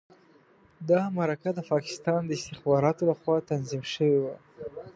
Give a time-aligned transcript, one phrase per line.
[0.89, 4.35] دا مرکه د پاکستان د استخباراتو لخوا تنظیم شوې وه.